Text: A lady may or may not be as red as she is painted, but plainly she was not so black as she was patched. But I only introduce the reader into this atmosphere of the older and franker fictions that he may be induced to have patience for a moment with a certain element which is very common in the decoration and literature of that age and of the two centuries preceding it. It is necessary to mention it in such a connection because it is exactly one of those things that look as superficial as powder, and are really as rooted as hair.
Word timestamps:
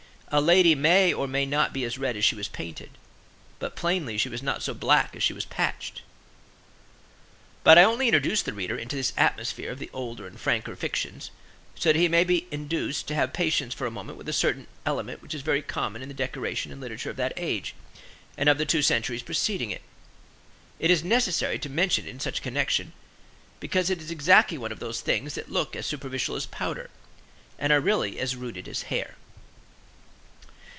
A 0.33 0.39
lady 0.39 0.75
may 0.75 1.11
or 1.13 1.27
may 1.27 1.45
not 1.45 1.73
be 1.73 1.83
as 1.83 1.97
red 1.97 2.15
as 2.15 2.23
she 2.23 2.39
is 2.39 2.47
painted, 2.47 2.91
but 3.59 3.75
plainly 3.75 4.17
she 4.17 4.29
was 4.29 4.41
not 4.41 4.63
so 4.63 4.73
black 4.73 5.13
as 5.13 5.21
she 5.21 5.33
was 5.33 5.43
patched. 5.43 6.03
But 7.65 7.77
I 7.77 7.83
only 7.83 8.07
introduce 8.07 8.41
the 8.41 8.53
reader 8.53 8.77
into 8.77 8.95
this 8.95 9.11
atmosphere 9.17 9.69
of 9.69 9.77
the 9.77 9.89
older 9.91 10.25
and 10.25 10.39
franker 10.39 10.73
fictions 10.77 11.31
that 11.81 11.97
he 11.97 12.07
may 12.07 12.23
be 12.23 12.47
induced 12.49 13.07
to 13.09 13.13
have 13.15 13.33
patience 13.33 13.73
for 13.73 13.85
a 13.85 13.91
moment 13.91 14.17
with 14.17 14.29
a 14.29 14.31
certain 14.31 14.67
element 14.85 15.21
which 15.21 15.33
is 15.35 15.41
very 15.41 15.61
common 15.61 16.01
in 16.01 16.07
the 16.07 16.13
decoration 16.13 16.71
and 16.71 16.79
literature 16.79 17.09
of 17.09 17.17
that 17.17 17.33
age 17.35 17.75
and 18.37 18.47
of 18.47 18.57
the 18.57 18.65
two 18.65 18.81
centuries 18.81 19.23
preceding 19.23 19.69
it. 19.69 19.81
It 20.79 20.89
is 20.89 21.03
necessary 21.03 21.59
to 21.59 21.67
mention 21.69 22.05
it 22.07 22.11
in 22.11 22.21
such 22.21 22.39
a 22.39 22.41
connection 22.41 22.93
because 23.59 23.89
it 23.89 24.01
is 24.01 24.09
exactly 24.11 24.57
one 24.57 24.71
of 24.71 24.79
those 24.79 25.01
things 25.01 25.35
that 25.35 25.51
look 25.51 25.75
as 25.75 25.85
superficial 25.85 26.37
as 26.37 26.45
powder, 26.45 26.89
and 27.59 27.73
are 27.73 27.81
really 27.81 28.17
as 28.17 28.37
rooted 28.37 28.69
as 28.69 28.83
hair. 28.83 29.15